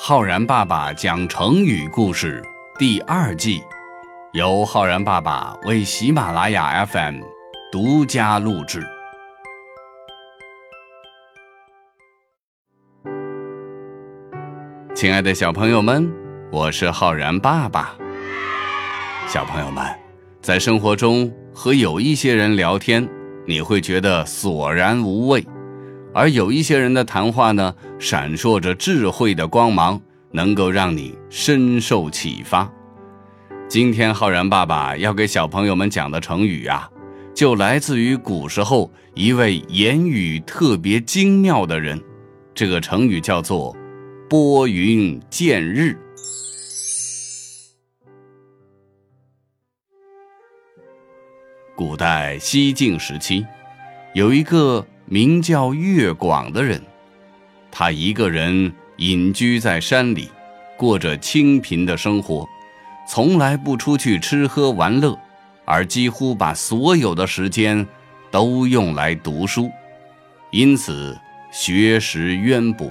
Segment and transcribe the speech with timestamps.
[0.00, 2.40] 浩然爸爸讲成语故事
[2.78, 3.60] 第二季，
[4.32, 7.20] 由浩然爸爸为喜马拉雅 FM
[7.72, 8.86] 独家录制。
[14.94, 16.08] 亲爱的小朋友们，
[16.52, 17.96] 我是浩然爸爸。
[19.26, 19.84] 小朋友们，
[20.40, 23.06] 在生活中和有一些人聊天，
[23.44, 25.44] 你会觉得索然无味。
[26.14, 30.00] 而有一些人的谈话呢，闪烁着智慧的光芒，
[30.32, 32.72] 能够让你深受启发。
[33.68, 36.90] 今天浩然爸爸要给小朋友们讲的成语啊，
[37.34, 42.02] 就来自于古时候一位言语特别精妙的人。
[42.54, 43.76] 这个成语叫做
[44.28, 45.96] “拨云见日”。
[51.76, 53.46] 古代西晋时期，
[54.14, 54.84] 有一个。
[55.10, 56.82] 名叫月广的人，
[57.70, 60.28] 他一个人隐居在山里，
[60.76, 62.46] 过着清贫的生活，
[63.08, 65.18] 从来不出去吃喝玩乐，
[65.64, 67.86] 而几乎把所有的时间
[68.30, 69.70] 都用来读书，
[70.50, 71.18] 因此
[71.50, 72.86] 学识渊博。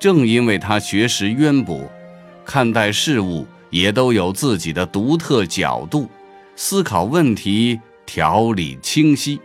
[0.00, 1.88] 正因为他学识渊博，
[2.44, 6.10] 看待事物也都有自己的独特角度，
[6.56, 9.40] 思考问题条理清晰。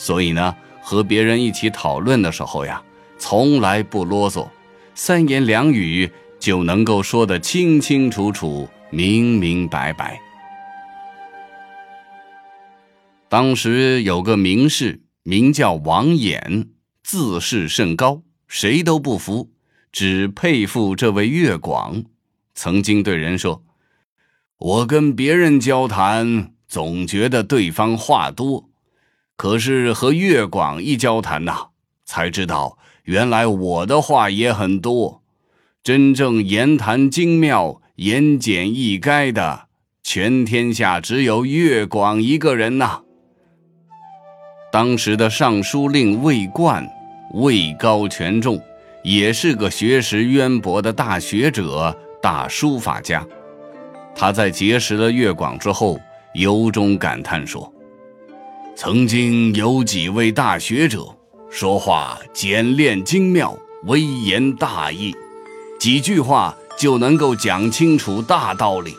[0.00, 2.82] 所以呢，和别人一起讨论的时候呀，
[3.18, 4.48] 从来不啰嗦，
[4.94, 10.18] 三言两语就能够说得清清楚楚、明明白白。
[13.28, 16.68] 当时有个名士，名叫王衍，
[17.02, 19.50] 自视甚高，谁都不服，
[19.92, 22.04] 只佩服这位越广。
[22.54, 23.62] 曾经对人说
[24.56, 28.68] ：“我跟别人交谈，总觉得对方话多。”
[29.40, 31.68] 可是和月广一交谈呐，
[32.04, 35.22] 才知道原来我的话也很多。
[35.82, 39.62] 真正言谈精妙、言简意赅的，
[40.02, 43.00] 全天下只有月广一个人呐。
[44.70, 46.86] 当时的尚书令魏冠，
[47.32, 48.62] 位高权重，
[49.02, 53.26] 也是个学识渊博的大学者、大书法家。
[54.14, 55.98] 他在结识了月广之后，
[56.34, 57.72] 由衷感叹说。
[58.82, 61.04] 曾经有几位大学者
[61.50, 63.54] 说话简练精妙，
[63.84, 65.14] 微言大义，
[65.78, 68.96] 几句话就能够讲清楚大道理。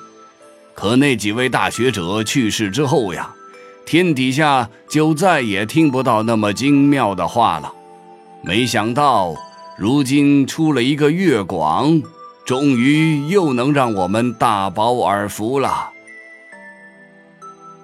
[0.76, 3.34] 可那几位大学者去世之后呀，
[3.84, 7.74] 天底下就再也听不到那么精妙的话了。
[8.44, 9.34] 没想到
[9.80, 12.00] 如今出了一个月广，
[12.46, 15.90] 终于又能让我们大饱耳福了。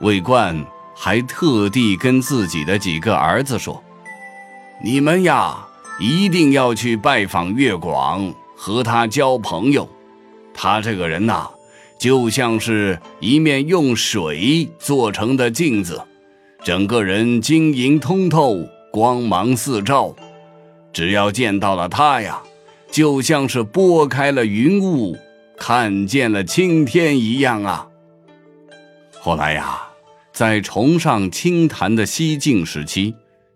[0.02, 0.64] 魏冠。
[1.00, 3.84] 还特地跟自己的几个儿子说
[4.84, 5.68] ：“你们呀，
[6.00, 9.88] 一定要去拜访月广，和他交朋友。
[10.56, 11.48] 他这个人呐，
[12.00, 16.02] 就像是一面用水做成的镜子，
[16.64, 18.58] 整个人晶莹通透，
[18.92, 20.16] 光芒四照。
[20.92, 22.42] 只要见到了他呀，
[22.90, 25.16] 就像是拨开了云雾，
[25.56, 27.88] 看见了青天一样啊。”
[29.22, 29.87] 后来呀。
[30.38, 33.16] 在崇尚清谈的西晋时期，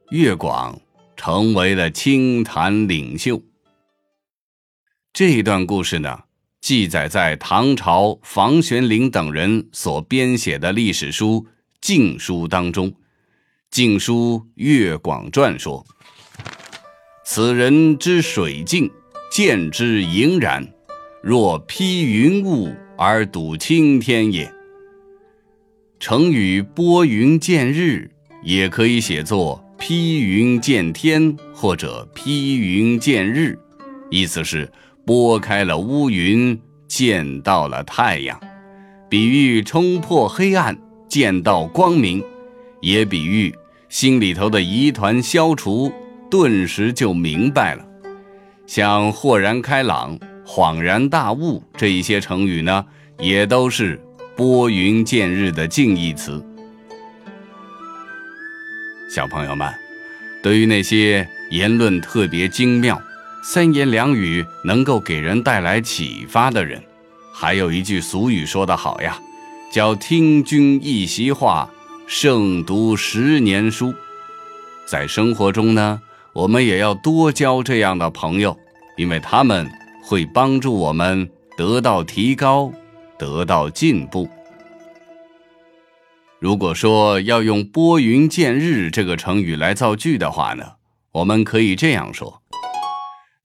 [0.09, 0.81] 月广
[1.15, 3.39] 成为了清谈领袖。
[5.13, 6.21] 这段故事呢，
[6.59, 11.45] 记载在唐朝房玄龄等人所编写的历史书
[11.79, 12.89] 《晋书》当中，
[13.69, 15.85] 《晋书·月广传》说
[17.23, 18.89] ：“此人之水镜，
[19.31, 20.67] 见之盈然，
[21.21, 24.51] 若披云雾而睹青天也。”
[26.01, 28.09] 成语“拨云见日”
[28.41, 33.55] 也可以写作“披云见天”或者“披云见日”，
[34.09, 34.67] 意思是
[35.05, 38.41] 拨开了乌云，见到了太阳，
[39.07, 40.75] 比喻冲破黑暗，
[41.07, 42.23] 见到光明，
[42.81, 43.53] 也比喻
[43.87, 45.93] 心里头的疑团消除，
[46.31, 47.85] 顿时就明白了。
[48.65, 52.83] 像豁然开朗、恍然大悟这一些成语呢，
[53.19, 54.01] 也都是。
[54.41, 56.43] 拨云见日的近义词，
[59.07, 59.71] 小朋友们，
[60.41, 62.99] 对于那些言论特别精妙、
[63.43, 66.81] 三言两语能够给人带来启发的人，
[67.31, 69.15] 还有一句俗语说得好呀，
[69.71, 71.69] 叫“听君一席话，
[72.07, 73.93] 胜读十年书”。
[74.89, 76.01] 在生活中呢，
[76.33, 78.57] 我们也要多交这样的朋友，
[78.97, 79.69] 因为他们
[80.03, 82.73] 会帮助我们得到提高。
[83.21, 84.27] 得到进步。
[86.39, 90.63] 如果说要用“拨云见日”这个成语来造句的话呢，
[91.11, 92.41] 我们可以这样说：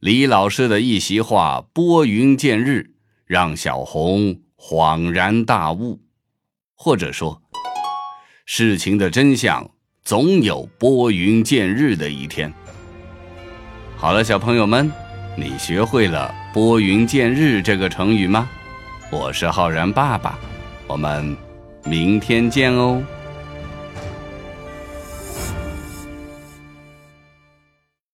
[0.01, 2.93] 李老师的一席话“拨云见日”，
[3.27, 6.01] 让小红恍然大悟，
[6.75, 7.43] 或者说，
[8.47, 9.69] 事情的真相
[10.03, 12.51] 总有拨云见日的一天。
[13.99, 14.91] 好了，小朋友们，
[15.37, 18.49] 你学会了“拨云见日”这个成语吗？
[19.09, 20.37] 我是浩然爸爸，
[20.89, 21.37] 我们
[21.85, 23.01] 明天见哦。